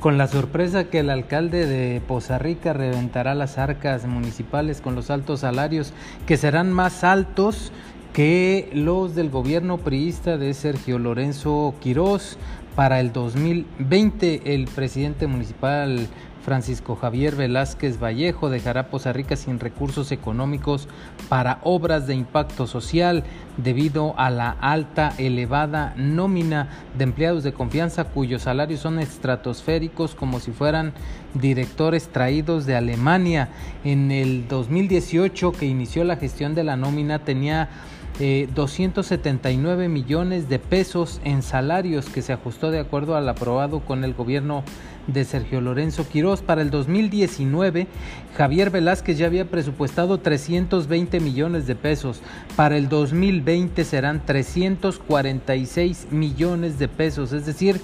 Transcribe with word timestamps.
con 0.00 0.16
la 0.16 0.26
sorpresa 0.26 0.84
que 0.84 1.00
el 1.00 1.10
alcalde 1.10 1.66
de 1.66 2.00
Poza 2.00 2.38
Rica 2.38 2.72
reventará 2.72 3.34
las 3.34 3.58
arcas 3.58 4.06
municipales 4.06 4.80
con 4.80 4.94
los 4.94 5.10
altos 5.10 5.40
salarios 5.40 5.92
que 6.26 6.38
serán 6.38 6.72
más 6.72 7.04
altos 7.04 7.70
que 8.14 8.70
los 8.72 9.14
del 9.14 9.28
gobierno 9.28 9.76
priista 9.76 10.38
de 10.38 10.54
Sergio 10.54 10.98
Lorenzo 10.98 11.74
Quirós 11.80 12.38
para 12.74 12.98
el 12.98 13.12
2020. 13.12 14.54
El 14.54 14.64
presidente 14.64 15.26
municipal 15.26 16.08
Francisco 16.44 16.96
Javier 16.96 17.36
Velázquez 17.36 17.98
Vallejo 18.00 18.48
dejará 18.48 18.88
Poza 18.88 19.12
Rica 19.12 19.36
sin 19.36 19.60
recursos 19.60 20.10
económicos 20.12 20.88
para 21.28 21.58
obras 21.62 22.06
de 22.06 22.14
impacto 22.14 22.66
social 22.66 23.24
debido 23.56 24.14
a 24.18 24.30
la 24.30 24.50
alta, 24.50 25.12
elevada 25.18 25.94
nómina 25.96 26.68
de 26.96 27.04
empleados 27.04 27.42
de 27.42 27.52
confianza 27.52 28.04
cuyos 28.04 28.42
salarios 28.42 28.80
son 28.80 28.98
estratosféricos 28.98 30.14
como 30.14 30.40
si 30.40 30.50
fueran 30.50 30.92
directores 31.34 32.08
traídos 32.08 32.66
de 32.66 32.76
Alemania. 32.76 33.48
En 33.84 34.10
el 34.10 34.48
2018 34.48 35.52
que 35.52 35.66
inició 35.66 36.04
la 36.04 36.16
gestión 36.16 36.54
de 36.54 36.64
la 36.64 36.76
nómina 36.76 37.20
tenía 37.20 37.68
279 38.20 39.84
eh, 39.84 39.88
millones 39.88 40.48
de 40.50 40.58
pesos 40.58 41.20
en 41.24 41.42
salarios 41.42 42.10
que 42.10 42.20
se 42.20 42.34
ajustó 42.34 42.70
de 42.70 42.78
acuerdo 42.78 43.16
al 43.16 43.28
aprobado 43.28 43.80
con 43.80 44.04
el 44.04 44.12
gobierno 44.12 44.62
de 45.06 45.24
Sergio 45.24 45.62
Lorenzo 45.62 46.06
Quirós. 46.06 46.42
Para 46.42 46.60
el 46.60 46.70
2019, 46.70 47.86
Javier 48.36 48.68
Velázquez 48.70 49.16
ya 49.16 49.24
había 49.26 49.46
presupuestado 49.46 50.18
320 50.18 51.18
millones 51.20 51.66
de 51.66 51.76
pesos. 51.76 52.20
Para 52.56 52.76
el 52.76 52.90
2020 52.90 53.84
serán 53.84 54.24
346 54.26 56.08
millones 56.10 56.78
de 56.78 56.88
pesos, 56.88 57.32
es 57.32 57.46
decir, 57.46 57.80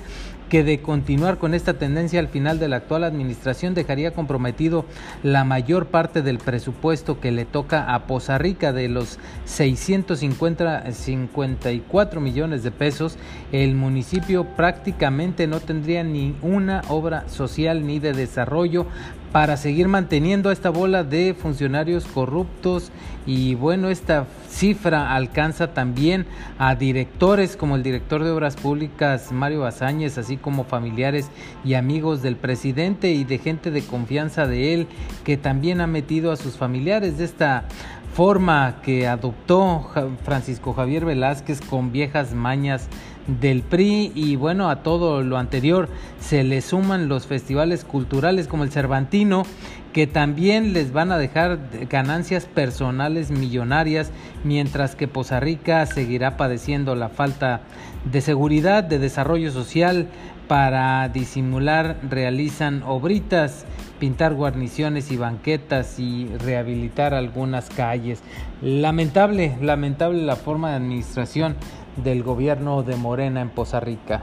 que 0.49 0.65
de 0.65 0.81
continuar 0.81 1.37
con 1.39 1.55
esta 1.55 1.75
tendencia 1.75 2.19
al 2.21 2.29
final 2.29 2.59
de 2.59 2.69
la 2.69 2.77
actual 2.77 3.05
administración 3.05 3.75
dejaría 3.75 4.13
comprometido 4.13 4.87
la 5.23 5.45
mayor 5.45 5.87
parte 5.87 6.23
del 6.23 6.39
presupuesto 6.39 7.21
que 7.21 7.33
le 7.33 7.45
toca 7.45 7.95
a 7.95 8.07
Poza 8.07 8.39
Rica 8.39 8.73
de 8.73 8.89
los 8.89 9.19
654 9.45 12.21
millones 12.21 12.63
de 12.63 12.71
pesos. 12.71 13.19
El 13.53 13.75
municipio 13.75 14.45
prácticamente 14.45 15.47
no 15.47 15.61
tendría 15.61 16.03
ni 16.05 16.37
una 16.43 16.83
obra 16.89 17.27
social 17.29 17.87
ni 17.87 17.99
de 17.99 18.13
desarrollo 18.13 18.87
para 19.37 19.59
seguir 19.59 19.87
manteniendo 19.87 20.51
esta 20.51 20.71
bola 20.71 21.05
de 21.05 21.35
funcionarios 21.35 22.07
corruptos. 22.07 22.91
Y 23.27 23.55
bueno, 23.55 23.91
esta 23.91 24.27
cifra 24.49 25.15
alcanza 25.15 25.75
también 25.75 26.25
a 26.59 26.75
directores 26.75 27.55
como 27.55 27.77
el 27.77 27.83
director 27.83 28.25
de 28.25 28.31
Obras 28.31 28.57
Públicas 28.57 29.33
Mario 29.33 29.61
Bazáñez, 29.61 30.17
así 30.17 30.39
como 30.39 30.65
familiares 30.65 31.29
y 31.67 31.75
amigos 31.75 32.23
del 32.23 32.37
presidente 32.37 33.11
y 33.11 33.25
de 33.25 33.37
gente 33.37 33.71
de 33.71 33.83
confianza 33.83 34.47
de 34.47 34.73
él 34.73 34.87
que 35.23 35.37
también 35.37 35.83
ha 35.83 35.87
metido 35.87 36.33
a 36.33 36.37
sus 36.37 36.57
familiares 36.57 37.19
de 37.19 37.27
esta 37.27 37.65
forma 38.15 38.77
que 38.83 39.07
adoptó 39.07 39.91
Francisco 40.25 40.73
Javier 40.73 41.05
Velázquez 41.05 41.61
con 41.61 41.93
viejas 41.93 42.33
mañas 42.33 42.89
del 43.27 43.63
PRI 43.63 44.13
y 44.15 44.37
bueno, 44.37 44.71
a 44.71 44.83
todo 44.83 45.23
lo 45.23 45.37
anterior 45.37 45.89
se 46.21 46.45
le 46.45 46.61
suman 46.61 47.09
los 47.09 47.27
festivales 47.27 47.85
culturales 47.85 48.47
como 48.49 48.65
el 48.65 48.71
Cervantino 48.71 49.45
que 49.97 50.07
también 50.07 50.75
les 50.75 50.93
van 50.93 51.11
a 51.11 51.17
dejar 51.17 51.59
ganancias 51.89 52.45
personales 52.45 53.31
millonarias, 53.31 54.11
mientras 54.45 54.95
que 54.95 55.09
Poza 55.09 55.41
Rica 55.41 55.87
seguirá 55.87 56.37
padeciendo 56.37 56.95
la 56.95 57.09
falta 57.09 57.63
de 58.05 58.21
seguridad, 58.21 58.85
de 58.85 58.99
desarrollo 58.99 59.51
social. 59.51 60.09
Para 60.49 61.09
disimular 61.09 61.97
realizan 62.09 62.83
obritas, 62.83 63.65
pintar 63.99 64.35
guarniciones 64.35 65.11
y 65.11 65.17
banquetas 65.17 65.99
y 65.99 66.27
rehabilitar 66.39 67.15
algunas 67.15 67.71
calles. 67.71 68.23
Lamentable, 68.63 69.57
lamentable 69.61 70.23
la 70.23 70.37
forma 70.37 70.71
de 70.71 70.77
administración 70.77 71.57
del 71.97 72.23
gobierno 72.23 72.83
de 72.83 72.97
Morena 72.97 73.41
en 73.41 73.51
Poza 73.51 73.81
Rica. 73.81 74.21